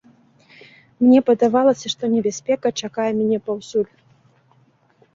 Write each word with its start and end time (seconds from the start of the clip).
Мне 1.03 1.19
падавалася, 1.29 1.87
што 1.95 2.03
небяспека 2.15 2.67
чакае 2.85 3.09
мяне 3.21 3.37
паўсюль. 3.51 3.89